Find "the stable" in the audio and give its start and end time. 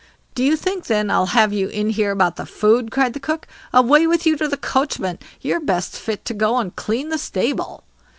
7.09-7.83